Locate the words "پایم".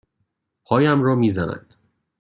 0.65-1.03